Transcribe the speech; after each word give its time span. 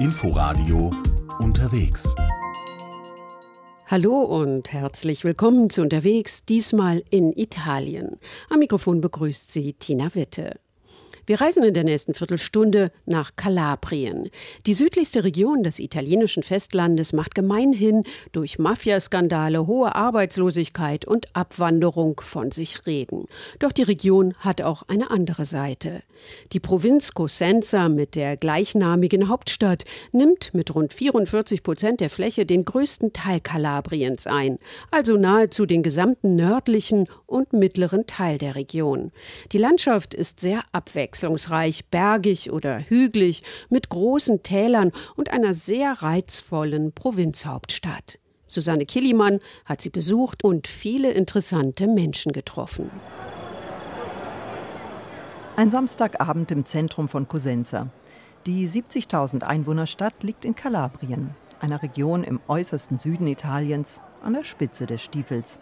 Inforadio 0.00 0.92
unterwegs. 1.40 2.14
Hallo 3.88 4.20
und 4.20 4.72
herzlich 4.72 5.24
willkommen 5.24 5.70
zu 5.70 5.82
Unterwegs, 5.82 6.44
diesmal 6.44 7.02
in 7.10 7.32
Italien. 7.32 8.20
Am 8.48 8.60
Mikrofon 8.60 9.00
begrüßt 9.00 9.50
Sie 9.50 9.72
Tina 9.72 10.14
Witte. 10.14 10.60
Wir 11.28 11.42
reisen 11.42 11.62
in 11.62 11.74
der 11.74 11.84
nächsten 11.84 12.14
Viertelstunde 12.14 12.90
nach 13.04 13.36
Kalabrien. 13.36 14.30
Die 14.64 14.72
südlichste 14.72 15.24
Region 15.24 15.62
des 15.62 15.78
italienischen 15.78 16.42
Festlandes 16.42 17.12
macht 17.12 17.34
gemeinhin 17.34 18.04
durch 18.32 18.58
Mafiaskandale, 18.58 19.66
hohe 19.66 19.94
Arbeitslosigkeit 19.94 21.04
und 21.04 21.36
Abwanderung 21.36 22.22
von 22.24 22.50
sich 22.50 22.86
reden. 22.86 23.26
Doch 23.58 23.72
die 23.72 23.82
Region 23.82 24.32
hat 24.38 24.62
auch 24.62 24.84
eine 24.88 25.10
andere 25.10 25.44
Seite. 25.44 26.02
Die 26.54 26.60
Provinz 26.60 27.12
Cosenza 27.12 27.90
mit 27.90 28.14
der 28.14 28.38
gleichnamigen 28.38 29.28
Hauptstadt 29.28 29.84
nimmt 30.12 30.54
mit 30.54 30.74
rund 30.74 30.94
44 30.94 31.62
Prozent 31.62 32.00
der 32.00 32.08
Fläche 32.08 32.46
den 32.46 32.64
größten 32.64 33.12
Teil 33.12 33.40
Kalabriens 33.40 34.26
ein, 34.26 34.58
also 34.90 35.18
nahezu 35.18 35.66
den 35.66 35.82
gesamten 35.82 36.36
nördlichen 36.36 37.06
und 37.26 37.52
mittleren 37.52 38.06
Teil 38.06 38.38
der 38.38 38.54
Region. 38.54 39.12
Die 39.52 39.58
Landschaft 39.58 40.14
ist 40.14 40.40
sehr 40.40 40.62
abwechselnd 40.72 41.17
abwechslungsreich, 41.18 41.86
bergig 41.86 42.52
oder 42.52 42.80
hügelig, 42.80 43.42
mit 43.68 43.88
großen 43.88 44.42
Tälern 44.42 44.92
und 45.16 45.30
einer 45.30 45.54
sehr 45.54 46.02
reizvollen 46.02 46.92
Provinzhauptstadt. 46.92 48.18
Susanne 48.46 48.86
Killimann 48.86 49.40
hat 49.64 49.82
sie 49.82 49.90
besucht 49.90 50.44
und 50.44 50.68
viele 50.68 51.10
interessante 51.10 51.86
Menschen 51.86 52.32
getroffen. 52.32 52.90
Ein 55.56 55.70
Samstagabend 55.70 56.50
im 56.52 56.64
Zentrum 56.64 57.08
von 57.08 57.26
Cosenza. 57.26 57.88
Die 58.46 58.66
70.000 58.68 59.42
Einwohnerstadt 59.42 60.22
liegt 60.22 60.44
in 60.44 60.54
Kalabrien, 60.54 61.34
einer 61.60 61.82
Region 61.82 62.22
im 62.22 62.40
äußersten 62.46 62.98
Süden 62.98 63.26
Italiens, 63.26 64.00
an 64.22 64.34
der 64.34 64.44
Spitze 64.44 64.86
des 64.86 65.02
Stiefels. 65.02 65.58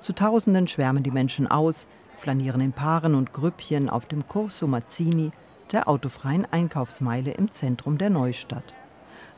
Zu 0.00 0.12
Tausenden 0.12 0.66
schwärmen 0.66 1.04
die 1.04 1.10
Menschen 1.10 1.46
aus, 1.46 1.86
flanieren 2.16 2.60
in 2.60 2.72
Paaren 2.72 3.14
und 3.14 3.32
Grüppchen 3.32 3.88
auf 3.88 4.06
dem 4.06 4.26
Corso 4.28 4.66
Mazzini, 4.66 5.30
der 5.72 5.88
autofreien 5.88 6.46
Einkaufsmeile 6.50 7.32
im 7.32 7.50
Zentrum 7.52 7.98
der 7.98 8.10
Neustadt. 8.10 8.74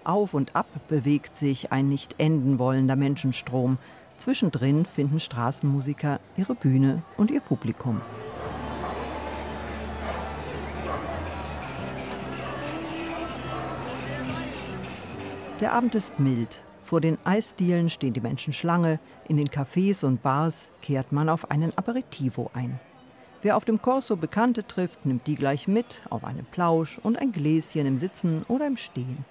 Auf 0.05 0.35
und 0.35 0.57
ab 0.57 0.67
bewegt 0.89 1.37
sich 1.37 1.73
ein 1.73 1.89
nicht 1.89 2.15
enden 2.19 2.59
wollender 2.59 2.97
Menschenstrom. 2.97 3.79
Zwischendrin 4.17 4.87
finden 4.87 5.21
Straßenmusiker 5.21 6.21
ihre 6.37 6.55
Bühne 6.55 7.03
und 7.17 7.31
ihr 7.31 7.41
Publikum. 7.41 8.01
Der 15.61 15.73
Abend 15.73 15.95
ist 15.97 16.21
mild, 16.21 16.63
vor 16.89 17.03
den 17.03 17.19
Eisdielen 17.25 17.91
stehen 17.91 18.15
die 18.15 18.23
Menschen 18.23 18.55
Schlange, 18.55 18.99
in 19.29 19.37
den 19.37 19.49
Cafés 19.49 20.07
und 20.07 20.23
Bars 20.23 20.71
kehrt 20.81 21.13
man 21.13 21.29
auf 21.29 21.51
einen 21.51 21.77
Aperitivo 21.77 22.51
ein. 22.55 22.81
Wer 23.43 23.59
auf 23.59 23.67
dem 23.67 23.83
Corso 23.83 24.17
Bekannte 24.17 24.67
trifft, 24.67 25.05
nimmt 25.05 25.27
die 25.27 25.35
gleich 25.35 25.69
mit 25.69 26.01
auf 26.09 26.25
einen 26.25 26.47
Plausch 26.47 26.99
und 27.03 27.19
ein 27.19 27.31
Gläschen 27.31 27.85
im 27.85 27.99
Sitzen 27.99 28.43
oder 28.49 28.67
im 28.67 28.79
Stehen. 28.79 29.27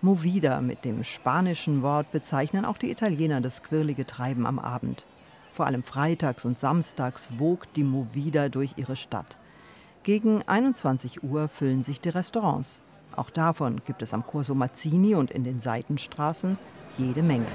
Movida 0.00 0.60
mit 0.60 0.84
dem 0.84 1.02
spanischen 1.02 1.82
Wort 1.82 2.12
bezeichnen 2.12 2.64
auch 2.64 2.78
die 2.78 2.92
Italiener 2.92 3.40
das 3.40 3.64
quirlige 3.64 4.06
Treiben 4.06 4.46
am 4.46 4.60
Abend. 4.60 5.06
Vor 5.52 5.66
allem 5.66 5.82
freitags 5.82 6.44
und 6.44 6.60
samstags 6.60 7.30
wogt 7.36 7.76
die 7.76 7.82
Movida 7.82 8.48
durch 8.48 8.74
ihre 8.76 8.94
Stadt. 8.94 9.36
Gegen 10.04 10.46
21 10.46 11.24
Uhr 11.24 11.48
füllen 11.48 11.82
sich 11.82 12.00
die 12.00 12.10
Restaurants. 12.10 12.80
Auch 13.16 13.30
davon 13.30 13.80
gibt 13.86 14.02
es 14.02 14.12
am 14.12 14.26
Corso 14.26 14.54
Mazzini 14.54 15.14
und 15.14 15.30
in 15.30 15.42
den 15.42 15.58
Seitenstraßen 15.58 16.58
jede 16.98 17.22
Menge. 17.22 17.46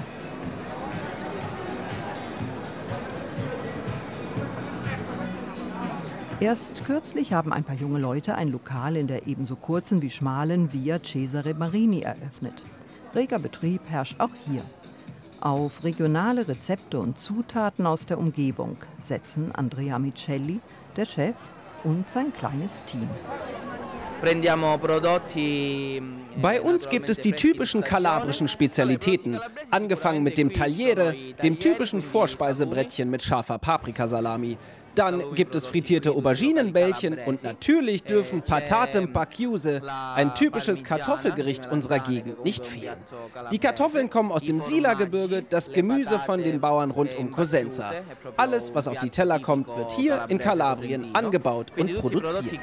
Erst 6.40 6.84
kürzlich 6.84 7.32
haben 7.32 7.52
ein 7.52 7.62
paar 7.62 7.76
junge 7.76 8.00
Leute 8.00 8.34
ein 8.34 8.48
Lokal 8.48 8.96
in 8.96 9.06
der 9.06 9.28
ebenso 9.28 9.54
kurzen 9.54 10.02
wie 10.02 10.10
schmalen 10.10 10.72
Via 10.72 11.00
Cesare 11.00 11.54
Marini 11.54 12.00
eröffnet. 12.00 12.64
Reger 13.14 13.38
Betrieb 13.38 13.82
herrscht 13.88 14.18
auch 14.18 14.34
hier. 14.48 14.62
Auf 15.40 15.84
regionale 15.84 16.48
Rezepte 16.48 16.98
und 16.98 17.20
Zutaten 17.20 17.86
aus 17.86 18.06
der 18.06 18.18
Umgebung 18.18 18.76
setzen 18.98 19.52
Andrea 19.52 20.00
Micelli, 20.00 20.60
der 20.96 21.04
Chef, 21.04 21.36
und 21.84 22.10
sein 22.10 22.32
kleines 22.32 22.84
Team. 22.86 23.08
Bei 26.40 26.60
uns 26.62 26.88
gibt 26.88 27.10
es 27.10 27.18
die 27.18 27.32
typischen 27.32 27.82
kalabrischen 27.82 28.46
Spezialitäten, 28.46 29.40
angefangen 29.70 30.22
mit 30.22 30.38
dem 30.38 30.52
Tagliere, 30.52 31.14
dem 31.42 31.58
typischen 31.58 32.00
Vorspeisebrettchen 32.00 33.10
mit 33.10 33.22
scharfer 33.22 33.58
Paprikasalami. 33.58 34.56
Dann 34.94 35.34
gibt 35.34 35.54
es 35.54 35.66
frittierte 35.66 36.10
Auberginenbällchen 36.10 37.18
und 37.26 37.42
natürlich 37.42 38.02
dürfen 38.04 38.42
Patatem 38.42 39.12
Pacchiuse, 39.12 39.80
ein 40.14 40.34
typisches 40.34 40.84
Kartoffelgericht 40.84 41.70
unserer 41.70 41.98
Gegend, 41.98 42.44
nicht 42.44 42.66
fehlen. 42.66 42.96
Die 43.50 43.58
Kartoffeln 43.58 44.10
kommen 44.10 44.30
aus 44.30 44.42
dem 44.44 44.60
Sila-Gebirge, 44.60 45.42
das 45.48 45.72
Gemüse 45.72 46.18
von 46.18 46.42
den 46.42 46.60
Bauern 46.60 46.90
rund 46.90 47.14
um 47.16 47.32
Cosenza. 47.32 47.90
Alles, 48.36 48.74
was 48.74 48.86
auf 48.86 48.98
die 48.98 49.10
Teller 49.10 49.40
kommt, 49.40 49.66
wird 49.68 49.92
hier 49.92 50.26
in 50.28 50.38
Kalabrien 50.38 51.14
angebaut 51.14 51.72
und 51.78 51.96
produziert. 51.96 52.62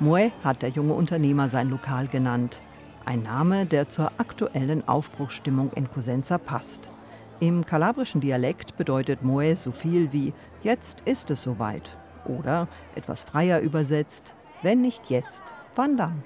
Mue 0.00 0.32
hat 0.42 0.62
der 0.62 0.70
junge 0.70 0.94
Unternehmer 0.94 1.48
sein 1.48 1.70
Lokal 1.70 2.08
genannt. 2.08 2.62
Ein 3.04 3.22
Name, 3.22 3.64
der 3.64 3.88
zur 3.88 4.10
aktuellen 4.18 4.86
Aufbruchsstimmung 4.88 5.70
in 5.72 5.88
Cosenza 5.88 6.38
passt. 6.38 6.90
Im 7.38 7.64
kalabrischen 7.64 8.20
Dialekt 8.20 8.76
bedeutet 8.76 9.22
Mue 9.22 9.54
so 9.54 9.70
viel 9.70 10.12
wie 10.12 10.32
Jetzt 10.62 11.00
ist 11.04 11.30
es 11.30 11.42
soweit 11.42 11.96
oder 12.24 12.66
etwas 12.96 13.22
freier 13.22 13.60
übersetzt, 13.60 14.34
wenn 14.62 14.80
nicht 14.80 15.10
jetzt, 15.10 15.44
wann 15.76 15.96
dann? 15.96 16.24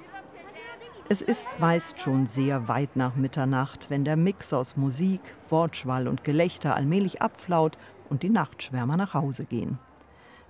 Es 1.10 1.20
ist 1.20 1.48
meist 1.58 2.00
schon 2.00 2.26
sehr 2.26 2.68
weit 2.68 2.96
nach 2.96 3.16
Mitternacht, 3.16 3.90
wenn 3.90 4.04
der 4.04 4.16
Mix 4.16 4.52
aus 4.52 4.76
Musik, 4.76 5.20
Wortschwall 5.50 6.08
und 6.08 6.24
Gelächter 6.24 6.74
allmählich 6.74 7.20
abflaut 7.20 7.76
und 8.08 8.22
die 8.22 8.30
Nachtschwärmer 8.30 8.96
nach 8.96 9.14
Hause 9.14 9.44
gehen. 9.44 9.78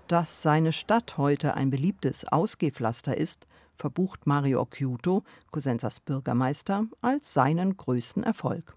Dass 0.08 0.40
seine 0.40 0.72
Stadt 0.72 1.18
heute 1.18 1.52
ein 1.52 1.68
beliebtes 1.68 2.24
Ausgehpflaster 2.26 3.14
ist, 3.14 3.46
verbucht 3.76 4.26
Mario 4.26 4.62
Occhiuto, 4.62 5.22
Cosenzas 5.50 6.00
Bürgermeister, 6.00 6.86
als 7.02 7.34
seinen 7.34 7.76
größten 7.76 8.22
Erfolg. 8.24 8.74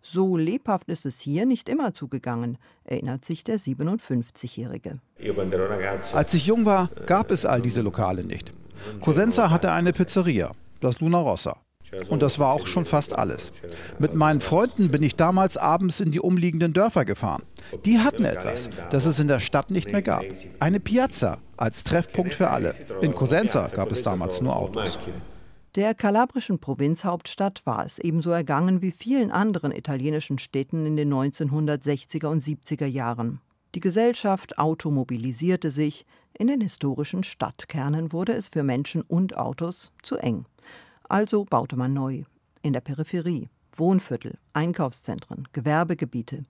So 0.00 0.38
lebhaft 0.38 0.88
ist 0.88 1.04
es 1.04 1.20
hier 1.20 1.44
nicht 1.44 1.68
immer 1.68 1.92
zugegangen, 1.92 2.56
erinnert 2.84 3.26
sich 3.26 3.44
der 3.44 3.58
57-Jährige. 3.58 5.00
Als 6.14 6.32
ich 6.32 6.46
jung 6.46 6.64
war, 6.64 6.88
gab 7.04 7.30
es 7.30 7.44
all 7.44 7.60
diese 7.60 7.82
Lokale 7.82 8.24
nicht. 8.24 8.54
Cosenza 9.02 9.50
hatte 9.50 9.70
eine 9.70 9.92
Pizzeria, 9.92 10.52
das 10.80 10.98
Luna 11.00 11.18
Rossa. 11.18 11.58
Und 12.08 12.22
das 12.22 12.38
war 12.38 12.52
auch 12.52 12.66
schon 12.66 12.84
fast 12.84 13.16
alles. 13.16 13.52
Mit 13.98 14.14
meinen 14.14 14.40
Freunden 14.40 14.88
bin 14.88 15.02
ich 15.02 15.16
damals 15.16 15.56
abends 15.56 16.00
in 16.00 16.12
die 16.12 16.20
umliegenden 16.20 16.72
Dörfer 16.72 17.04
gefahren. 17.04 17.42
Die 17.84 17.98
hatten 17.98 18.24
etwas, 18.24 18.68
das 18.90 19.06
es 19.06 19.20
in 19.20 19.28
der 19.28 19.40
Stadt 19.40 19.70
nicht 19.70 19.92
mehr 19.92 20.02
gab. 20.02 20.24
Eine 20.60 20.80
Piazza 20.80 21.38
als 21.56 21.84
Treffpunkt 21.84 22.34
für 22.34 22.50
alle. 22.50 22.74
In 23.00 23.12
Cosenza 23.12 23.68
gab 23.68 23.90
es 23.90 24.02
damals 24.02 24.40
nur 24.40 24.56
Autos. 24.56 24.98
Der 25.74 25.92
kalabrischen 25.92 26.60
Provinzhauptstadt 26.60 27.66
war 27.66 27.84
es 27.84 27.98
ebenso 27.98 28.30
ergangen 28.30 28.80
wie 28.80 28.92
vielen 28.92 29.32
anderen 29.32 29.72
italienischen 29.72 30.38
Städten 30.38 30.86
in 30.86 30.96
den 30.96 31.12
1960er 31.12 32.26
und 32.26 32.44
70er 32.44 32.86
Jahren. 32.86 33.40
Die 33.74 33.80
Gesellschaft 33.80 34.56
automobilisierte 34.56 35.72
sich, 35.72 36.06
in 36.38 36.46
den 36.46 36.60
historischen 36.60 37.24
Stadtkernen 37.24 38.12
wurde 38.12 38.34
es 38.34 38.50
für 38.50 38.62
Menschen 38.62 39.02
und 39.02 39.36
Autos 39.36 39.90
zu 40.02 40.16
eng. 40.16 40.46
Also 41.08 41.44
baute 41.44 41.76
man 41.76 41.92
neu. 41.92 42.22
In 42.62 42.72
der 42.72 42.80
Peripherie, 42.80 43.48
Wohnviertel, 43.76 44.38
Einkaufszentren, 44.52 45.48
Gewerbegebiete. 45.52 46.44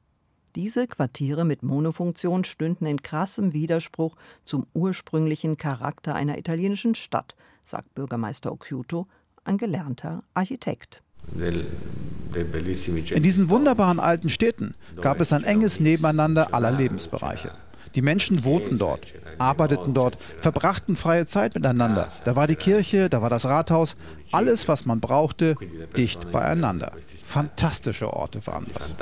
Diese 0.54 0.86
Quartiere 0.86 1.44
mit 1.44 1.64
Monofunktion 1.64 2.44
stünden 2.44 2.86
in 2.86 3.02
krassem 3.02 3.52
Widerspruch 3.52 4.14
zum 4.44 4.66
ursprünglichen 4.72 5.56
Charakter 5.56 6.14
einer 6.14 6.38
italienischen 6.38 6.94
Stadt, 6.94 7.34
sagt 7.64 7.92
Bürgermeister 7.94 8.52
Occhiuto, 8.52 9.08
ein 9.42 9.58
gelernter 9.58 10.22
Architekt. 10.32 11.02
In 11.34 13.22
diesen 13.22 13.48
wunderbaren 13.48 13.98
alten 13.98 14.28
Städten 14.28 14.74
gab 15.00 15.20
es 15.20 15.32
ein 15.32 15.42
enges 15.42 15.80
Nebeneinander 15.80 16.54
aller 16.54 16.70
Lebensbereiche. 16.70 17.52
Die 17.94 18.02
Menschen 18.02 18.44
wohnten 18.44 18.78
dort, 18.78 19.14
arbeiteten 19.38 19.94
dort, 19.94 20.18
verbrachten 20.40 20.96
freie 20.96 21.26
Zeit 21.26 21.54
miteinander. 21.54 22.08
Da 22.24 22.34
war 22.34 22.46
die 22.46 22.56
Kirche, 22.56 23.08
da 23.08 23.22
war 23.22 23.30
das 23.30 23.44
Rathaus, 23.44 23.96
alles, 24.32 24.66
was 24.66 24.84
man 24.84 25.00
brauchte, 25.00 25.54
dicht 25.96 26.30
beieinander. 26.32 26.92
Fantastische 27.24 28.12
Orte 28.12 28.44
waren 28.46 28.66
das. 28.74 28.94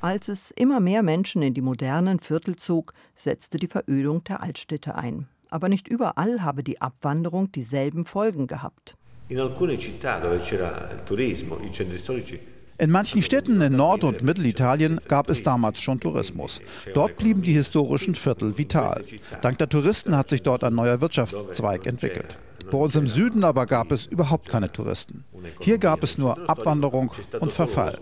Als 0.00 0.26
es 0.26 0.50
immer 0.50 0.80
mehr 0.80 1.04
Menschen 1.04 1.42
in 1.42 1.54
die 1.54 1.60
modernen 1.60 2.18
Viertel 2.18 2.56
zog, 2.56 2.92
setzte 3.14 3.58
die 3.58 3.68
Verödung 3.68 4.24
der 4.24 4.42
Altstädte 4.42 4.96
ein. 4.96 5.28
Aber 5.48 5.68
nicht 5.68 5.86
überall 5.86 6.42
habe 6.42 6.64
die 6.64 6.80
Abwanderung 6.80 7.52
dieselben 7.52 8.04
Folgen 8.04 8.48
gehabt. 8.48 8.96
In 9.28 9.38
alcune 9.38 9.78
città 9.78 10.18
dove 10.18 10.38
c'era 10.38 10.90
il 10.90 11.04
turismo, 11.04 11.58
i 11.60 11.72
centri 11.72 11.96
storici 11.96 12.38
in 12.82 12.90
manchen 12.90 13.22
Städten 13.22 13.60
in 13.60 13.76
Nord- 13.76 14.02
und 14.02 14.22
Mittelitalien 14.22 14.98
gab 15.06 15.30
es 15.30 15.44
damals 15.44 15.80
schon 15.80 16.00
Tourismus. 16.00 16.60
Dort 16.94 17.16
blieben 17.16 17.40
die 17.40 17.52
historischen 17.52 18.16
Viertel 18.16 18.58
vital. 18.58 19.04
Dank 19.40 19.58
der 19.58 19.68
Touristen 19.68 20.16
hat 20.16 20.28
sich 20.28 20.42
dort 20.42 20.64
ein 20.64 20.74
neuer 20.74 21.00
Wirtschaftszweig 21.00 21.86
entwickelt. 21.86 22.38
Bei 22.72 22.78
uns 22.78 22.96
im 22.96 23.06
Süden 23.06 23.44
aber 23.44 23.66
gab 23.66 23.92
es 23.92 24.06
überhaupt 24.06 24.48
keine 24.48 24.72
Touristen. 24.72 25.22
Hier 25.60 25.78
gab 25.78 26.02
es 26.02 26.18
nur 26.18 26.50
Abwanderung 26.50 27.12
und 27.38 27.52
Verfall. 27.52 27.98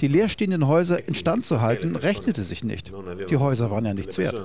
Die 0.00 0.08
leerstehenden 0.08 0.66
Häuser 0.66 1.06
instand 1.06 1.44
zu 1.44 1.60
halten, 1.60 1.94
rechnete 1.94 2.42
sich 2.42 2.64
nicht. 2.64 2.92
Die 3.30 3.36
Häuser 3.36 3.70
waren 3.70 3.84
ja 3.84 3.94
nichts 3.94 4.18
wert. 4.18 4.42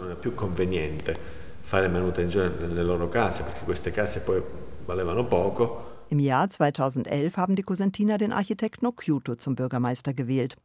fare 1.71 1.87
manutenzione 1.87 2.51
nelle 2.59 2.83
loro 2.83 3.07
case 3.07 3.43
perché 3.43 3.63
queste 3.63 3.91
case 3.91 4.19
poi 4.19 4.41
valevano 4.85 5.23
poco 5.23 5.90
im 6.11 6.19
Jahr 6.19 6.49
2011 6.49 7.37
haben 7.37 7.55
die 7.55 7.63
Cosentiner 7.63 8.17
den 8.17 8.33
Architekt 8.33 8.83
Nokyuto 8.83 9.35
zum 9.35 9.55
Bürgermeister 9.55 10.13
gewählt. 10.13 10.57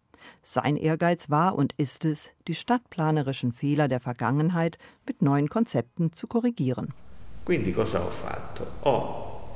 Sein 0.43 0.77
Ehrgeiz 0.77 1.31
war 1.31 1.55
und 1.55 1.73
ist 1.77 2.05
es, 2.05 2.33
die 2.49 2.55
stadtplanerischen 2.55 3.53
Fehler 3.53 3.87
der 3.87 4.01
Vergangenheit 4.01 4.77
mit 5.07 5.23
neuen 5.23 5.49
Konzepten 5.49 6.13
zu 6.13 6.27
korrigieren. 6.27 6.93
Quindi 7.45 7.73
cosa 7.73 8.05
ho 8.05 8.11
fatto? 8.11 8.67
Ho 8.83 9.49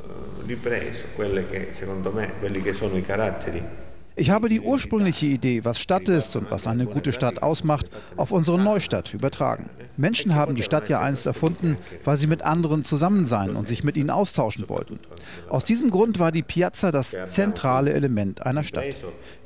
eh, 0.00 0.46
ripreso 0.46 1.06
quelle 1.16 1.46
che 1.46 1.72
secondo 1.72 2.12
me 2.12 2.34
quelli 2.40 2.60
che 2.60 2.74
sono 2.74 2.98
i 2.98 3.02
caratteri 3.02 3.87
ich 4.18 4.30
habe 4.30 4.48
die 4.48 4.60
ursprüngliche 4.60 5.26
Idee, 5.26 5.64
was 5.64 5.78
Stadt 5.78 6.08
ist 6.08 6.34
und 6.36 6.50
was 6.50 6.66
eine 6.66 6.86
gute 6.86 7.12
Stadt 7.12 7.42
ausmacht, 7.42 7.86
auf 8.16 8.32
unsere 8.32 8.58
Neustadt 8.58 9.14
übertragen. 9.14 9.70
Menschen 9.96 10.34
haben 10.34 10.54
die 10.54 10.62
Stadt 10.62 10.88
ja 10.88 11.00
einst 11.00 11.26
erfunden, 11.26 11.78
weil 12.04 12.16
sie 12.16 12.26
mit 12.26 12.42
anderen 12.42 12.84
zusammen 12.84 13.26
sein 13.26 13.56
und 13.56 13.68
sich 13.68 13.84
mit 13.84 13.96
ihnen 13.96 14.10
austauschen 14.10 14.68
wollten. 14.68 14.98
Aus 15.48 15.64
diesem 15.64 15.90
Grund 15.90 16.18
war 16.18 16.32
die 16.32 16.42
Piazza 16.42 16.90
das 16.90 17.16
zentrale 17.30 17.92
Element 17.92 18.44
einer 18.44 18.64
Stadt. 18.64 18.84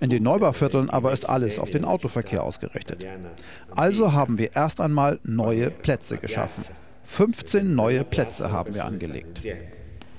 In 0.00 0.10
den 0.10 0.22
Neubauvierteln 0.22 0.88
aber 0.90 1.12
ist 1.12 1.28
alles 1.28 1.58
auf 1.58 1.70
den 1.70 1.84
Autoverkehr 1.84 2.42
ausgerichtet. 2.42 3.04
Also 3.74 4.12
haben 4.12 4.38
wir 4.38 4.56
erst 4.56 4.80
einmal 4.80 5.20
neue 5.22 5.70
Plätze 5.70 6.16
geschaffen. 6.16 6.64
15 7.04 7.74
neue 7.74 8.04
Plätze 8.04 8.52
haben 8.52 8.74
wir 8.74 8.86
angelegt 8.86 9.42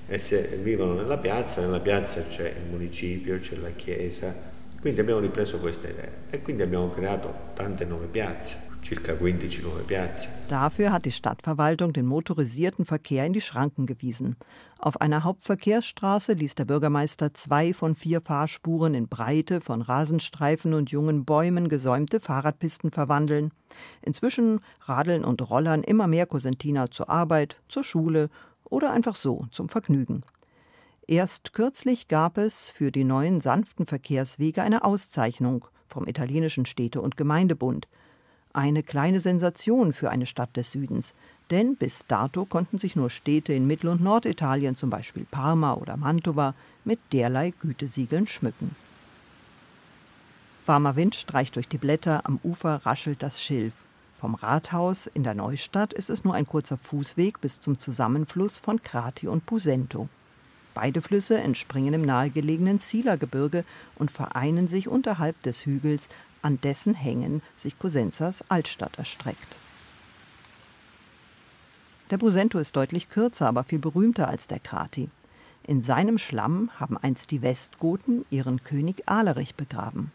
e 0.06 0.18
se 0.18 0.58
vivono 0.62 0.94
nella 0.94 1.18
piazza, 1.18 1.60
nella 1.60 1.80
piazza 1.80 2.26
c'è 2.26 2.48
il 2.62 2.70
municipio, 2.70 3.38
c'è 3.38 3.56
la 3.56 3.70
chiesa. 3.70 4.52
Quindi 4.80 5.00
abbiamo 5.00 5.20
ripreso 5.20 5.58
questa 5.58 5.88
idea 5.88 6.10
e 6.28 6.42
quindi 6.42 6.62
abbiamo 6.62 6.90
creato 6.90 7.32
tante 7.54 7.86
nuove 7.86 8.06
piazze. 8.06 8.72
Circa 8.82 9.14
15 9.14 9.62
nuove 9.62 9.80
piazze. 9.80 10.28
Dafür 10.48 10.92
hat 10.92 11.06
die 11.06 11.10
Stadtverwaltung 11.10 11.94
den 11.94 12.04
motorisierten 12.04 12.84
Verkehr 12.84 13.24
in 13.24 13.32
die 13.32 13.40
Schranken 13.40 13.86
gewiesen. 13.86 14.36
Auf 14.78 15.00
einer 15.00 15.24
Hauptverkehrsstraße 15.24 16.34
ließ 16.34 16.54
der 16.56 16.66
Bürgermeister 16.66 17.32
zwei 17.32 17.72
von 17.72 17.94
vier 17.94 18.20
Fahrspuren 18.20 18.92
in 18.92 19.08
breite, 19.08 19.62
von 19.62 19.80
Rasenstreifen 19.80 20.74
und 20.74 20.90
jungen 20.90 21.24
Bäumen 21.24 21.70
gesäumte 21.70 22.20
Fahrradpisten 22.20 22.90
verwandeln. 22.90 23.52
Inzwischen 24.02 24.60
radeln 24.82 25.24
und 25.24 25.48
rollern 25.48 25.82
immer 25.82 26.06
mehr 26.06 26.26
Cosentiner 26.26 26.90
zur 26.90 27.08
Arbeit, 27.08 27.56
zur 27.68 27.84
Schule 27.84 28.28
oder 28.64 28.92
einfach 28.92 29.16
so 29.16 29.46
zum 29.50 29.68
Vergnügen. 29.68 30.22
Erst 31.06 31.52
kürzlich 31.52 32.08
gab 32.08 32.38
es 32.38 32.70
für 32.70 32.90
die 32.90 33.04
neuen 33.04 33.40
sanften 33.40 33.84
Verkehrswege 33.84 34.62
eine 34.62 34.84
Auszeichnung 34.84 35.66
vom 35.86 36.06
italienischen 36.06 36.64
Städte- 36.64 37.02
und 37.02 37.16
Gemeindebund. 37.16 37.88
Eine 38.54 38.82
kleine 38.82 39.20
Sensation 39.20 39.92
für 39.92 40.10
eine 40.10 40.26
Stadt 40.26 40.56
des 40.56 40.72
Südens, 40.72 41.12
denn 41.50 41.76
bis 41.76 42.06
dato 42.06 42.46
konnten 42.46 42.78
sich 42.78 42.96
nur 42.96 43.10
Städte 43.10 43.52
in 43.52 43.66
Mittel- 43.66 43.90
und 43.90 44.02
Norditalien, 44.02 44.76
zum 44.76 44.88
Beispiel 44.88 45.26
Parma 45.30 45.74
oder 45.74 45.96
Mantova, 45.96 46.54
mit 46.84 47.00
derlei 47.12 47.50
Gütesiegeln 47.50 48.26
schmücken. 48.26 48.74
Warmer 50.66 50.96
Wind 50.96 51.14
streicht 51.14 51.56
durch 51.56 51.68
die 51.68 51.78
Blätter, 51.78 52.22
am 52.24 52.40
Ufer 52.42 52.80
raschelt 52.86 53.22
das 53.22 53.42
Schilf. 53.42 53.74
Vom 54.20 54.34
Rathaus 54.34 55.06
in 55.06 55.22
der 55.22 55.34
Neustadt 55.34 55.92
ist 55.92 56.08
es 56.08 56.24
nur 56.24 56.34
ein 56.34 56.46
kurzer 56.46 56.78
Fußweg 56.78 57.40
bis 57.40 57.60
zum 57.60 57.78
Zusammenfluss 57.78 58.58
von 58.58 58.82
Krati 58.82 59.28
und 59.28 59.44
Pusento. 59.44 60.08
Beide 60.72 61.02
Flüsse 61.02 61.38
entspringen 61.38 61.94
im 61.94 62.02
nahegelegenen 62.02 62.78
Sila-Gebirge 62.78 63.64
und 63.96 64.10
vereinen 64.10 64.66
sich 64.66 64.88
unterhalb 64.88 65.40
des 65.42 65.66
Hügels, 65.66 66.08
an 66.42 66.60
dessen 66.60 66.94
Hängen 66.94 67.42
sich 67.56 67.78
Cosenzas 67.78 68.44
Altstadt 68.48 68.98
erstreckt. 68.98 69.56
Der 72.10 72.18
Pusento 72.18 72.58
ist 72.58 72.76
deutlich 72.76 73.08
kürzer, 73.08 73.48
aber 73.48 73.64
viel 73.64 73.78
berühmter 73.78 74.28
als 74.28 74.46
der 74.46 74.60
Krati. 74.60 75.08
In 75.62 75.80
seinem 75.80 76.18
Schlamm 76.18 76.70
haben 76.78 76.98
einst 76.98 77.30
die 77.30 77.40
Westgoten 77.40 78.26
ihren 78.30 78.62
König 78.62 79.08
Alerich 79.08 79.54
begraben. 79.54 80.12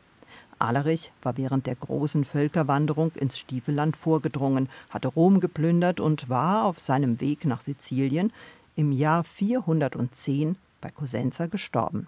Alerich 0.59 1.11
war 1.21 1.37
während 1.37 1.65
der 1.65 1.75
großen 1.75 2.25
Völkerwanderung 2.25 3.11
ins 3.13 3.37
Stiefelland 3.37 3.95
vorgedrungen, 3.95 4.69
hatte 4.89 5.07
Rom 5.07 5.39
geplündert 5.39 5.99
und 5.99 6.29
war 6.29 6.65
auf 6.65 6.79
seinem 6.79 7.21
Weg 7.21 7.45
nach 7.45 7.61
Sizilien 7.61 8.31
im 8.75 8.91
Jahr 8.91 9.23
410 9.23 10.57
bei 10.81 10.89
Cosenza 10.89 11.47
gestorben. 11.47 12.07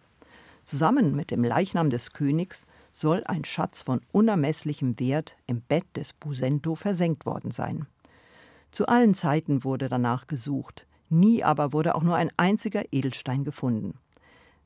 Zusammen 0.63 1.15
mit 1.15 1.31
dem 1.31 1.43
Leichnam 1.43 1.89
des 1.89 2.13
Königs 2.13 2.67
soll 2.93 3.23
ein 3.25 3.45
Schatz 3.45 3.83
von 3.83 4.01
unermesslichem 4.11 4.99
Wert 4.99 5.35
im 5.47 5.61
Bett 5.61 5.85
des 5.95 6.13
Busento 6.13 6.75
versenkt 6.75 7.25
worden 7.25 7.51
sein. 7.51 7.87
Zu 8.71 8.87
allen 8.87 9.13
Zeiten 9.13 9.63
wurde 9.63 9.89
danach 9.89 10.27
gesucht, 10.27 10.85
nie 11.09 11.43
aber 11.43 11.73
wurde 11.73 11.95
auch 11.95 12.03
nur 12.03 12.15
ein 12.15 12.31
einziger 12.37 12.83
Edelstein 12.91 13.43
gefunden. 13.43 13.95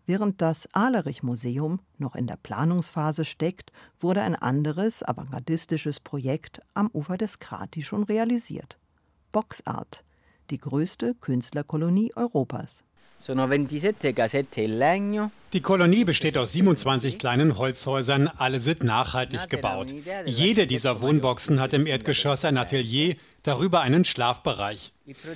Während 0.07 0.41
das 0.41 0.69
Ahlerich-Museum 0.73 1.79
noch 1.97 2.15
in 2.15 2.27
der 2.27 2.37
Planungsphase 2.37 3.25
steckt, 3.25 3.71
wurde 3.99 4.21
ein 4.21 4.35
anderes 4.35 5.01
avantgardistisches 5.01 5.99
Projekt 5.99 6.61
am 6.75 6.91
Ufer 6.93 7.17
des 7.17 7.39
Krati 7.39 7.81
schon 7.81 8.03
realisiert. 8.03 8.77
Boxart, 9.31 10.03
die 10.51 10.59
größte 10.59 11.15
Künstlerkolonie 11.15 12.13
Europas. 12.15 12.83
Die 15.53 15.61
Kolonie 15.61 16.03
besteht 16.03 16.37
aus 16.37 16.51
27 16.53 17.17
kleinen 17.17 17.57
Holzhäusern, 17.57 18.29
alle 18.37 18.59
sind 18.59 18.83
nachhaltig 18.83 19.49
gebaut. 19.49 19.93
Jede 20.25 20.67
dieser 20.67 21.01
Wohnboxen 21.01 21.59
hat 21.59 21.73
im 21.73 21.87
Erdgeschoss 21.87 22.45
ein 22.45 22.57
Atelier, 22.57 23.15
darüber 23.43 23.81
einen 23.81 24.05
Schlafbereich. 24.05 24.91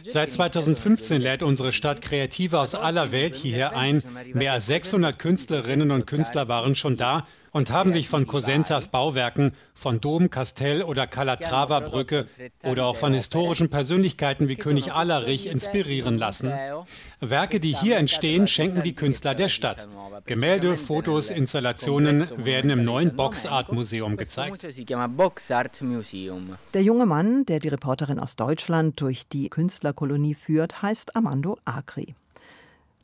Seit 0.07 0.33
2015 0.33 1.21
lädt 1.21 1.43
unsere 1.43 1.71
Stadt 1.71 2.01
Kreative 2.01 2.59
aus 2.59 2.75
aller 2.75 3.11
Welt 3.11 3.35
hierher 3.35 3.77
ein. 3.77 4.03
Mehr 4.33 4.53
als 4.53 4.67
600 4.67 5.17
Künstlerinnen 5.17 5.91
und 5.91 6.05
Künstler 6.05 6.47
waren 6.47 6.75
schon 6.75 6.97
da 6.97 7.25
und 7.51 7.71
haben 7.71 7.93
sich 7.93 8.07
von 8.07 8.27
Cosenzas 8.27 8.89
Bauwerken, 8.89 9.53
von 9.73 10.01
Dom, 10.01 10.29
Kastell 10.29 10.83
oder 10.83 11.07
Calatrava 11.07 11.79
Brücke 11.79 12.27
oder 12.63 12.85
auch 12.85 12.95
von 12.95 13.13
historischen 13.13 13.69
Persönlichkeiten 13.69 14.47
wie 14.47 14.55
König 14.55 14.93
Alarich 14.93 15.47
inspirieren 15.47 16.17
lassen. 16.17 16.51
Werke, 17.19 17.59
die 17.59 17.75
hier 17.75 17.97
entstehen, 17.97 18.47
schenken 18.47 18.83
die 18.83 18.95
Künstler 18.95 19.35
der 19.35 19.49
Stadt. 19.49 19.87
Gemälde, 20.25 20.77
Fotos, 20.77 21.29
Installationen 21.29 22.27
werden 22.37 22.69
im 22.69 22.83
neuen 22.83 23.15
Box 23.15 23.45
Art 23.45 23.71
Museum 23.71 24.17
gezeigt. 24.17 24.63
Der 26.73 26.83
junge 26.83 27.05
Mann, 27.05 27.45
der 27.45 27.59
die 27.59 27.67
Reporterin 27.67 28.19
aus 28.19 28.35
Deutschland 28.35 28.99
durch 29.01 29.27
die 29.27 29.49
Künstlerkolonie 29.49 30.35
führt, 30.35 30.81
heißt 30.81 31.15
Armando 31.15 31.57
Acri. 31.65 32.15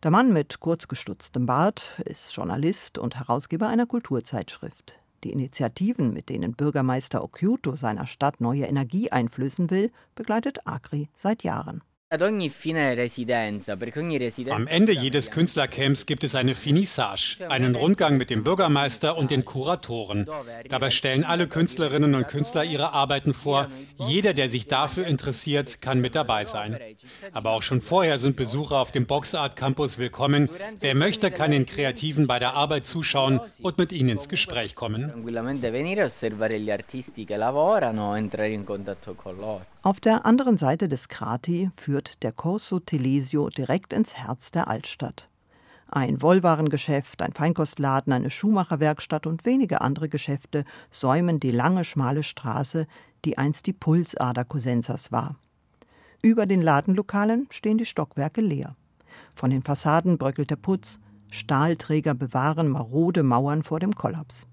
Der 0.04 0.12
Mann 0.12 0.34
mit 0.34 0.60
kurzgestutztem 0.60 1.46
Bart 1.46 2.00
ist 2.06 2.36
Journalist 2.36 2.98
und 2.98 3.16
Herausgeber 3.16 3.68
einer 3.68 3.88
Kulturzeitschrift. 3.88 5.00
Die 5.24 5.32
Initiativen, 5.32 6.14
mit 6.14 6.30
denen 6.30 6.54
Bürgermeister 6.54 7.24
Occhiuto 7.24 7.76
seiner 7.76 8.06
Stadt 8.06 8.40
neue 8.40 8.66
Energie 8.66 9.12
einflößen 9.12 9.72
will, 9.72 9.92
begleitet 10.14 10.68
Acri 10.68 11.10
seit 11.18 11.44
Jahren. 11.44 11.82
Am 12.12 12.22
Ende 14.68 14.92
jedes 14.92 15.32
Künstlercamps 15.32 16.06
gibt 16.06 16.24
es 16.24 16.36
eine 16.36 16.54
Finissage, 16.54 17.38
einen 17.50 17.74
Rundgang 17.76 18.18
mit 18.18 18.30
dem 18.30 18.44
Bürgermeister 18.44 19.18
und 19.18 19.32
den 19.32 19.44
Kuratoren. 19.44 20.30
Dabei 20.70 20.92
stellen 20.92 21.24
alle 21.24 21.48
Künstlerinnen 21.48 22.14
und 22.14 22.28
Künstler 22.28 22.64
ihre 22.64 22.94
Arbeiten 22.94 23.34
vor. 23.34 23.70
Jeder, 24.08 24.36
der 24.36 24.50
sich 24.50 24.68
dafür 24.68 25.08
interessiert, 25.08 25.82
kann 25.82 26.00
mit 26.00 26.14
dabei 26.14 26.46
sein. 26.46 26.78
Aber 27.34 27.50
auch 27.52 27.64
schon 27.64 27.82
vorher 27.82 28.20
sind 28.20 28.36
Besucher 28.36 28.78
auf 28.78 28.92
dem 28.92 29.08
Boxart 29.08 29.56
Campus 29.56 29.98
willkommen. 29.98 30.52
Wer 30.80 30.94
möchte, 30.94 31.32
kann 31.32 31.50
den 31.50 31.66
Kreativen 31.66 32.28
bei 32.28 32.38
der 32.38 32.54
Arbeit 32.54 32.86
zuschauen 32.86 33.42
und 33.62 33.80
mit 33.80 33.92
ihnen 33.92 34.10
ins 34.10 34.30
Gespräch 34.30 34.76
kommen. 34.76 35.12
Auf 39.86 40.00
der 40.00 40.26
anderen 40.26 40.58
Seite 40.58 40.88
des 40.88 41.10
Krati 41.10 41.70
führt 41.76 42.24
der 42.24 42.32
Corso 42.32 42.80
Telesio 42.80 43.50
direkt 43.50 43.94
ins 43.94 44.16
Herz 44.16 44.50
der 44.50 44.68
Altstadt. 44.68 45.30
Ein 45.88 46.24
Wollwarengeschäft, 46.24 47.22
ein 47.22 47.34
Feinkostladen, 47.34 48.12
eine 48.12 48.32
Schuhmacherwerkstatt 48.32 49.28
und 49.28 49.46
wenige 49.46 49.82
andere 49.82 50.10
Geschäfte 50.10 50.66
säumen 50.90 51.40
die 51.40 51.52
lange, 51.52 51.84
schmale 51.84 52.24
Straße, 52.24 52.88
die 53.26 53.38
einst 53.38 53.68
die 53.68 53.74
Pulsader 53.74 54.44
Cosenzas 54.44 55.12
war. 55.12 55.36
Über 56.24 56.48
den 56.48 56.64
Ladenlokalen 56.64 57.46
stehen 57.52 57.78
die 57.78 57.86
Stockwerke 57.86 58.42
leer. 58.42 58.76
Von 59.36 59.52
den 59.52 59.62
Fassaden 59.62 60.18
bröckelt 60.18 60.50
der 60.50 60.56
Putz, 60.56 60.98
Stahlträger 61.30 62.16
bewahren 62.16 62.70
marode 62.70 63.22
Mauern 63.22 63.62
vor 63.62 63.80
dem 63.80 63.94
Kollaps. 63.94 64.48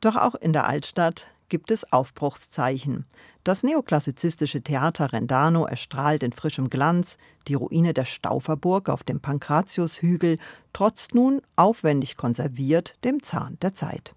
Doch 0.00 0.14
auch 0.14 0.36
in 0.36 0.52
der 0.52 0.68
Altstadt 0.68 1.26
gibt 1.52 1.70
es 1.70 1.92
Aufbruchszeichen. 1.92 3.04
Das 3.44 3.62
neoklassizistische 3.62 4.62
Theater 4.62 5.12
Rendano 5.12 5.66
erstrahlt 5.66 6.22
in 6.22 6.32
frischem 6.32 6.70
Glanz, 6.70 7.18
die 7.46 7.52
Ruine 7.52 7.92
der 7.92 8.06
Stauferburg 8.06 8.88
auf 8.88 9.04
dem 9.04 9.20
Pankratiushügel 9.20 10.38
trotzt 10.72 11.14
nun, 11.14 11.42
aufwendig 11.54 12.16
konserviert, 12.16 12.96
dem 13.04 13.22
Zahn 13.22 13.58
der 13.60 13.74
Zeit. 13.74 14.14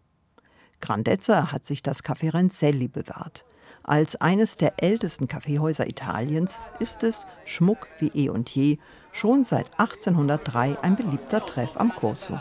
Grandezza 0.79 1.51
hat 1.51 1.65
sich 1.65 1.83
das 1.83 2.05
Café 2.05 2.33
Renzelli 2.33 2.87
bewahrt. 2.87 3.43
Als 3.83 4.15
eines 4.15 4.55
der 4.55 4.81
ältesten 4.81 5.27
Kaffeehäuser 5.27 5.89
Italiens 5.89 6.61
ist 6.79 7.03
es, 7.03 7.27
Schmuck 7.43 7.89
wie 7.99 8.11
eh 8.13 8.29
und 8.29 8.49
je, 8.49 8.77
schon 9.15 9.45
seit 9.45 9.67
1803 9.79 10.77
ein 10.81 10.95
beliebter 10.98 11.45
Treff 11.45 11.77
am 11.77 11.95
Corso. 11.95 12.39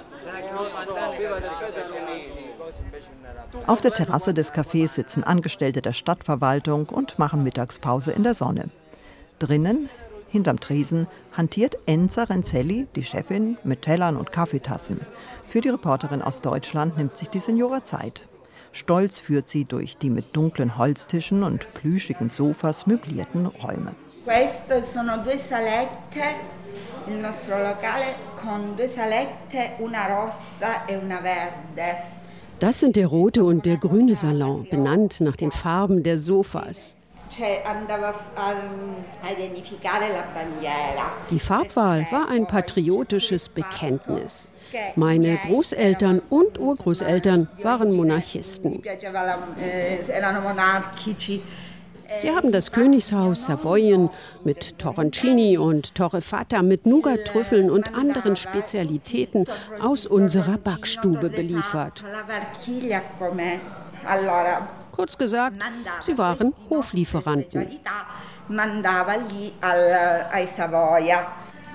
Auf 3.66 3.80
der 3.80 3.92
Terrasse 3.92 4.34
des 4.34 4.52
Cafés 4.52 4.88
sitzen 4.88 5.22
Angestellte 5.22 5.82
der 5.82 5.92
Stadtverwaltung 5.92 6.86
und 6.88 7.18
machen 7.18 7.44
Mittagspause 7.44 8.10
in 8.10 8.24
der 8.24 8.34
Sonne. 8.34 8.70
Drinnen, 9.38 9.88
hinterm 10.28 10.58
Tresen, 10.58 11.06
hantiert 11.32 11.78
Enza 11.86 12.24
Renzelli, 12.24 12.88
die 12.96 13.04
Chefin, 13.04 13.56
mit 13.62 13.82
Tellern 13.82 14.16
und 14.16 14.32
Kaffeetassen. 14.32 15.00
Für 15.46 15.60
die 15.60 15.68
Reporterin 15.68 16.22
aus 16.22 16.40
Deutschland 16.40 16.96
nimmt 16.96 17.14
sich 17.14 17.30
die 17.30 17.40
Signora 17.40 17.84
Zeit. 17.84 18.26
Stolz 18.72 19.20
führt 19.20 19.48
sie 19.48 19.64
durch 19.64 19.96
die 19.96 20.10
mit 20.10 20.34
dunklen 20.34 20.76
Holztischen 20.76 21.44
und 21.44 21.72
plüschigen 21.74 22.30
Sofas 22.30 22.88
möblierten 22.88 23.46
Räume. 23.46 23.94
Queste 24.24 24.82
sono 24.82 25.18
due 25.18 25.38
salette, 25.38 26.34
il 27.06 27.16
nostro 27.16 27.58
locale 27.58 28.14
con 28.40 28.74
due 28.74 28.88
salette, 28.88 29.74
una 29.78 30.06
rossa 30.06 30.84
e 30.86 30.96
una 30.96 31.20
verde. 31.20 32.22
Das 32.58 32.78
sind 32.78 32.96
der 32.96 33.08
rote 33.08 33.44
und 33.44 33.66
der 33.66 33.76
grüne 33.76 34.16
Salon, 34.16 34.66
benannt 34.70 35.20
nach 35.20 35.36
den 35.36 35.50
Farben 35.50 36.02
der 36.02 36.18
Sofas. 36.18 36.96
Die 41.30 41.40
Farbwahl 41.40 42.06
war 42.10 42.28
ein 42.28 42.46
patriotisches 42.46 43.48
Bekenntnis. 43.48 44.48
Meine 44.96 45.36
Großeltern 45.46 46.22
und 46.30 46.58
Urgroßeltern 46.58 47.48
waren 47.62 47.92
Monarchisten. 47.92 48.82
Sie 52.16 52.30
haben 52.30 52.52
das 52.52 52.72
Königshaus 52.72 53.46
Savoyen 53.46 54.10
mit 54.44 54.78
Torroncini 54.78 55.58
und 55.58 55.94
Torrefata 55.94 56.62
mit 56.62 56.86
Nougat-Trüffeln 56.86 57.70
und 57.70 57.94
anderen 57.94 58.36
Spezialitäten 58.36 59.46
aus 59.80 60.06
unserer 60.06 60.58
Backstube 60.58 61.30
beliefert. 61.30 62.04
Kurz 64.92 65.18
gesagt, 65.18 65.56
sie 66.00 66.16
waren 66.18 66.54
Hoflieferanten. 66.70 67.68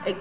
E 0.06 0.14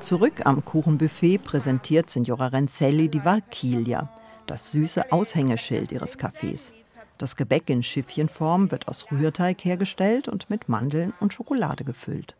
Zurück 0.00 0.32
am 0.44 0.64
Kuchenbuffet 0.64 1.38
präsentiert 1.38 2.10
Signora 2.10 2.46
Renzelli 2.48 3.08
die 3.08 3.24
Valchilia 3.24 4.08
das 4.46 4.72
süße 4.72 5.12
Aushängeschild 5.12 5.92
ihres 5.92 6.18
Cafés. 6.18 6.72
Das 7.18 7.36
Gebäck 7.36 7.70
in 7.70 7.82
Schiffchenform 7.82 8.70
wird 8.70 8.88
aus 8.88 9.06
Rührteig 9.10 9.64
hergestellt 9.64 10.28
und 10.28 10.50
mit 10.50 10.68
Mandeln 10.68 11.12
und 11.20 11.32
Schokolade 11.32 11.84
gefüllt. 11.84 12.34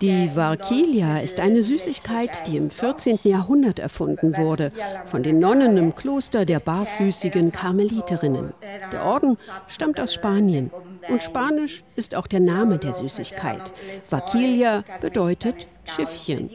Die 0.00 0.34
Varkilia 0.34 1.18
ist 1.18 1.40
eine 1.40 1.62
Süßigkeit, 1.62 2.46
die 2.46 2.56
im 2.56 2.70
14. 2.70 3.18
Jahrhundert 3.24 3.78
erfunden 3.78 4.36
wurde, 4.36 4.72
von 5.04 5.22
den 5.22 5.38
Nonnen 5.38 5.76
im 5.76 5.94
Kloster 5.94 6.46
der 6.46 6.58
barfüßigen 6.58 7.52
Karmeliterinnen. 7.52 8.54
Der 8.92 9.04
Orden 9.04 9.36
stammt 9.66 10.00
aus 10.00 10.14
Spanien 10.14 10.70
und 11.08 11.22
Spanisch 11.22 11.84
ist 11.96 12.14
auch 12.14 12.26
der 12.26 12.40
Name 12.40 12.78
der 12.78 12.92
Süßigkeit. 12.92 13.72
Varkilia 14.08 14.84
bedeutet 15.00 15.66
Schiffchen. 15.84 16.50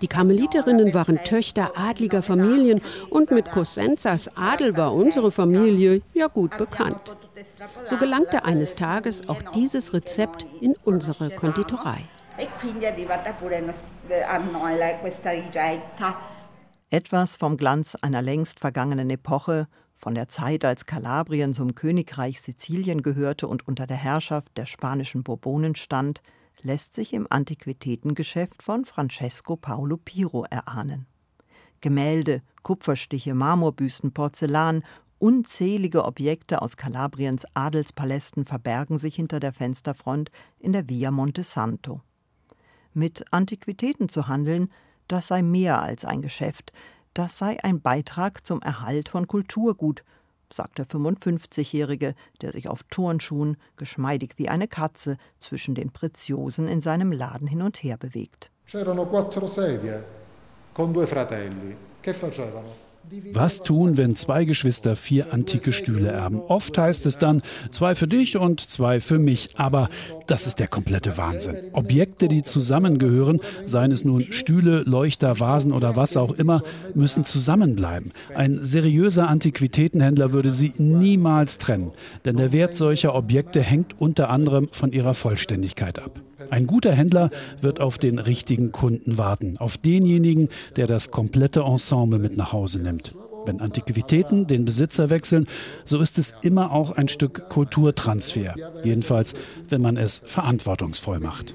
Die 0.00 0.08
Karmeliterinnen 0.08 0.94
waren 0.94 1.22
Töchter 1.24 1.72
adliger 1.76 2.22
Familien 2.22 2.80
und 3.10 3.30
mit 3.30 3.50
Cosenzas 3.50 4.36
Adel 4.36 4.76
war 4.76 4.94
unsere 4.94 5.32
Familie 5.32 6.02
ja 6.14 6.28
gut 6.28 6.56
bekannt. 6.56 7.16
So 7.84 7.96
gelangte 7.96 8.44
eines 8.44 8.74
Tages 8.74 9.28
auch 9.28 9.42
dieses 9.54 9.92
Rezept 9.94 10.46
in 10.60 10.74
unsere 10.84 11.30
Konditorei. 11.30 11.98
Etwas 16.90 17.36
vom 17.36 17.56
Glanz 17.56 17.96
einer 18.00 18.22
längst 18.22 18.60
vergangenen 18.60 19.10
Epoche, 19.10 19.66
von 19.98 20.14
der 20.14 20.28
Zeit, 20.28 20.64
als 20.64 20.86
Kalabrien 20.86 21.52
zum 21.52 21.74
Königreich 21.74 22.40
Sizilien 22.40 23.02
gehörte 23.02 23.48
und 23.48 23.66
unter 23.66 23.86
der 23.86 23.96
Herrschaft 23.96 24.56
der 24.56 24.64
spanischen 24.64 25.24
Bourbonen 25.24 25.74
stand, 25.74 26.22
lässt 26.62 26.94
sich 26.94 27.12
im 27.12 27.26
Antiquitätengeschäft 27.28 28.62
von 28.62 28.84
Francesco 28.84 29.56
Paolo 29.56 29.96
Piro 29.96 30.44
erahnen. 30.48 31.06
Gemälde, 31.80 32.42
Kupferstiche, 32.62 33.34
Marmorbüsten, 33.34 34.12
Porzellan, 34.12 34.84
unzählige 35.18 36.04
Objekte 36.04 36.62
aus 36.62 36.76
Kalabriens 36.76 37.44
Adelspalästen 37.54 38.44
verbergen 38.44 38.98
sich 38.98 39.16
hinter 39.16 39.40
der 39.40 39.52
Fensterfront 39.52 40.30
in 40.60 40.72
der 40.72 40.88
Via 40.88 41.10
Monte 41.10 41.42
Santo. 41.42 42.02
Mit 42.94 43.24
Antiquitäten 43.32 44.08
zu 44.08 44.28
handeln, 44.28 44.70
das 45.08 45.28
sei 45.28 45.42
mehr 45.42 45.82
als 45.82 46.04
ein 46.04 46.22
Geschäft, 46.22 46.72
das 47.18 47.36
sei 47.36 47.58
ein 47.64 47.80
Beitrag 47.80 48.46
zum 48.46 48.62
Erhalt 48.62 49.08
von 49.08 49.26
Kulturgut, 49.26 50.04
sagt 50.52 50.78
der 50.78 50.86
55-Jährige, 50.86 52.14
der 52.40 52.52
sich 52.52 52.68
auf 52.68 52.84
Turnschuhen, 52.84 53.56
geschmeidig 53.76 54.34
wie 54.36 54.48
eine 54.48 54.68
Katze, 54.68 55.16
zwischen 55.40 55.74
den 55.74 55.90
Preziosen 55.90 56.68
in 56.68 56.80
seinem 56.80 57.10
Laden 57.10 57.48
hin 57.48 57.62
und 57.62 57.82
her 57.82 57.96
bewegt. 57.96 58.52
C'erano 58.66 59.06
quattro 59.06 59.48
sedie 59.48 60.00
con 60.72 60.92
due 60.92 61.06
fratelli. 61.06 61.76
Che 62.00 62.14
facevano? 62.14 62.87
Was 63.32 63.60
tun, 63.60 63.96
wenn 63.96 64.16
zwei 64.16 64.44
Geschwister 64.44 64.96
vier 64.96 65.32
antike 65.32 65.72
Stühle 65.72 66.10
erben? 66.10 66.40
Oft 66.40 66.76
heißt 66.76 67.06
es 67.06 67.18
dann, 67.18 67.42
zwei 67.70 67.94
für 67.94 68.06
dich 68.06 68.36
und 68.36 68.60
zwei 68.60 69.00
für 69.00 69.18
mich. 69.18 69.50
Aber 69.56 69.88
das 70.26 70.46
ist 70.46 70.58
der 70.60 70.68
komplette 70.68 71.16
Wahnsinn. 71.16 71.56
Objekte, 71.72 72.28
die 72.28 72.42
zusammengehören, 72.42 73.40
seien 73.64 73.92
es 73.92 74.04
nun 74.04 74.32
Stühle, 74.32 74.82
Leuchter, 74.82 75.40
Vasen 75.40 75.72
oder 75.72 75.96
was 75.96 76.16
auch 76.16 76.32
immer, 76.32 76.62
müssen 76.94 77.24
zusammenbleiben. 77.24 78.12
Ein 78.34 78.58
seriöser 78.62 79.28
Antiquitätenhändler 79.28 80.32
würde 80.32 80.52
sie 80.52 80.72
niemals 80.78 81.58
trennen. 81.58 81.92
Denn 82.24 82.36
der 82.36 82.52
Wert 82.52 82.76
solcher 82.76 83.14
Objekte 83.14 83.60
hängt 83.60 84.00
unter 84.00 84.30
anderem 84.30 84.68
von 84.72 84.92
ihrer 84.92 85.14
Vollständigkeit 85.14 85.98
ab. 85.98 86.20
Ein 86.50 86.66
guter 86.66 86.92
Händler 86.92 87.30
wird 87.60 87.80
auf 87.80 87.98
den 87.98 88.18
richtigen 88.18 88.72
Kunden 88.72 89.18
warten, 89.18 89.56
auf 89.58 89.76
denjenigen, 89.76 90.48
der 90.76 90.86
das 90.86 91.10
komplette 91.10 91.60
Ensemble 91.60 92.18
mit 92.18 92.36
nach 92.36 92.52
Hause 92.52 92.80
nimmt. 92.80 93.14
Wenn 93.46 93.60
Antiquitäten 93.60 94.46
den 94.46 94.64
Besitzer 94.64 95.10
wechseln, 95.10 95.46
so 95.84 96.00
ist 96.00 96.18
es 96.18 96.34
immer 96.42 96.72
auch 96.72 96.92
ein 96.92 97.08
Stück 97.08 97.48
Kulturtransfer. 97.48 98.54
Jedenfalls, 98.84 99.34
wenn 99.68 99.80
man 99.80 99.96
es 99.96 100.22
verantwortungsvoll 100.24 101.18
macht. 101.18 101.54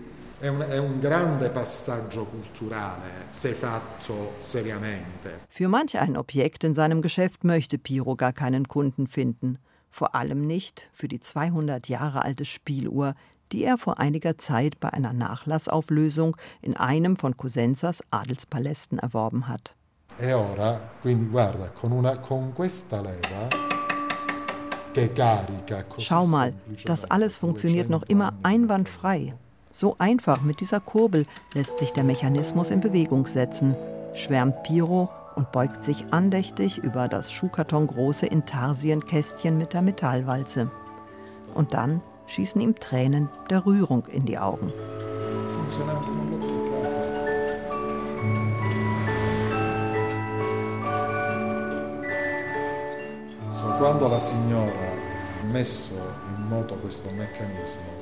Für 5.50 5.68
manch 5.70 6.00
ein 6.00 6.18
Objekt 6.18 6.64
in 6.64 6.74
seinem 6.74 7.02
Geschäft 7.02 7.44
möchte 7.44 7.78
Piro 7.78 8.16
gar 8.16 8.34
keinen 8.34 8.68
Kunden 8.68 9.08
finden. 9.08 9.58
Vor 9.90 10.16
allem 10.16 10.48
nicht 10.48 10.90
für 10.92 11.08
die 11.08 11.20
200 11.20 11.88
Jahre 11.88 12.24
alte 12.24 12.46
Spieluhr, 12.46 13.14
die 13.54 13.64
er 13.64 13.78
vor 13.78 14.00
einiger 14.00 14.38
Zeit 14.38 14.80
bei 14.80 14.92
einer 14.92 15.14
Nachlassauflösung 15.14 16.36
in 16.62 16.76
einem 16.76 17.16
von 17.16 17.38
Cosenzas 17.38 18.04
Adelspalästen 18.12 19.00
erworben 19.00 19.48
hat. 19.48 19.76
E 20.20 20.34
ora, 20.34 20.80
quindi 21.02 21.28
guarda, 21.28 21.70
con, 21.70 21.92
una, 21.92 22.18
con 22.18 22.54
questa 22.54 23.02
leva 23.02 23.50
Schau 25.98 26.28
mal, 26.28 26.54
das 26.86 27.06
alles 27.06 27.38
funktioniert 27.38 27.90
noch 27.90 28.04
immer 28.04 28.34
einwandfrei. 28.44 29.34
So 29.72 29.96
einfach 29.98 30.42
mit 30.44 30.60
dieser 30.60 30.80
Kurbel 30.80 31.26
lässt 31.56 31.80
sich 31.80 31.94
der 31.94 32.04
Mechanismus 32.04 32.70
in 32.70 32.80
Bewegung 32.80 33.26
setzen, 33.26 33.76
schwärmt 34.14 34.62
Piro 34.62 35.10
und 35.36 35.52
beugt 35.52 35.84
sich 35.84 36.06
andächtig 36.12 36.78
über 36.78 37.08
das 37.08 37.32
schuhkartongroße 37.32 38.28
Intarsienkästchen 38.28 39.58
mit 39.58 39.74
der 39.74 39.82
Metallwalze. 39.82 40.70
Und 41.56 41.74
dann 41.74 42.02
schießen 42.34 42.60
ihm 42.62 42.76
Tränen 42.76 43.30
der 43.50 43.66
Rührung 43.66 44.06
in 44.08 44.26
die 44.26 44.40
Augen. 44.40 44.74
quando 53.80 54.08
la 54.08 54.20
signora 54.20 54.94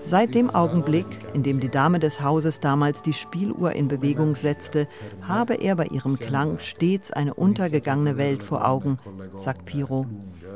Seit 0.01 0.35
dem 0.35 0.49
Augenblick, 0.49 1.05
in 1.33 1.43
dem 1.43 1.59
die 1.59 1.69
Dame 1.69 1.99
des 1.99 2.21
Hauses 2.21 2.59
damals 2.59 3.01
die 3.01 3.13
Spieluhr 3.13 3.73
in 3.73 3.87
Bewegung 3.87 4.35
setzte, 4.35 4.87
habe 5.21 5.55
er 5.55 5.75
bei 5.75 5.85
ihrem 5.85 6.17
Klang 6.17 6.59
stets 6.59 7.11
eine 7.11 7.33
untergegangene 7.33 8.17
Welt 8.17 8.43
vor 8.43 8.67
Augen, 8.67 8.97
sagt 9.35 9.65
Piro. 9.65 10.05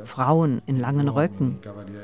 Frauen 0.04 0.62
in 0.66 0.78
langen 0.78 1.08
Röcken, 1.08 1.58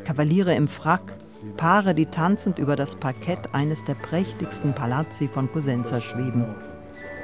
Kavaliere 0.05 0.55
im 0.55 0.69
Frack, 0.69 1.15
Paare, 1.57 1.95
die 1.95 2.07
tanzend 2.07 2.59
über 2.59 2.77
das 2.77 2.97
Parkett 2.97 3.55
eines 3.55 3.85
der 3.85 3.95
prächtigsten 3.95 4.75
Palazzi 4.75 5.29
von 5.29 5.51
Cosenza 5.51 6.01
schweben. 6.01 6.47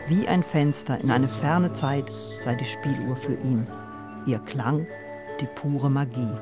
Wie 0.08 0.26
ein 0.26 0.42
Fenster 0.42 1.00
in 1.00 1.10
eine 1.10 1.28
ferne 1.28 1.72
Zeit 1.74 2.10
sei 2.42 2.54
die 2.54 2.64
Spieluhr 2.64 3.16
für 3.16 3.34
ihn. 3.34 3.66
Ihr 4.26 4.38
Klang 4.38 4.86
die 5.40 5.46
pure 5.54 5.90
Magie. 5.90 6.32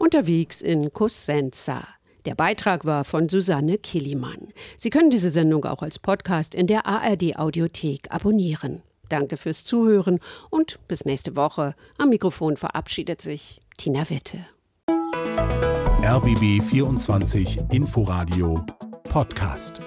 Unterwegs 0.00 0.62
in 0.62 0.94
Cosenza. 0.94 1.86
Der 2.24 2.34
Beitrag 2.34 2.86
war 2.86 3.04
von 3.04 3.28
Susanne 3.28 3.76
Killimann. 3.76 4.48
Sie 4.78 4.88
können 4.88 5.10
diese 5.10 5.28
Sendung 5.28 5.66
auch 5.66 5.82
als 5.82 5.98
Podcast 5.98 6.54
in 6.54 6.66
der 6.66 6.86
ARD 6.86 7.36
Audiothek 7.36 8.06
abonnieren. 8.10 8.82
Danke 9.10 9.36
fürs 9.36 9.64
Zuhören 9.64 10.18
und 10.48 10.78
bis 10.88 11.04
nächste 11.04 11.36
Woche. 11.36 11.74
Am 11.98 12.08
Mikrofon 12.08 12.56
verabschiedet 12.56 13.20
sich 13.20 13.60
Tina 13.76 14.08
Wette. 14.08 14.46
RBB 16.02 16.62
24 16.62 17.58
Inforadio 17.70 18.64
Podcast. 19.04 19.82